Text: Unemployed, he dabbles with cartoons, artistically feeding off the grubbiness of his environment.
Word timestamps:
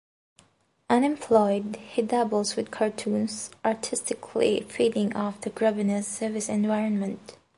Unemployed, 0.89 1.75
he 1.75 2.01
dabbles 2.01 2.55
with 2.55 2.71
cartoons, 2.71 3.51
artistically 3.63 4.61
feeding 4.61 5.15
off 5.15 5.39
the 5.41 5.51
grubbiness 5.51 6.23
of 6.23 6.33
his 6.33 6.49
environment. 6.49 7.37